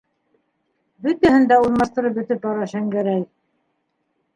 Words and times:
Бөтәһен 1.03 1.47
дә 1.53 1.61
урынлаштырып 1.67 2.19
бөтөп 2.19 2.43
бара 2.49 2.69
Шәңгәрәй. 2.77 3.27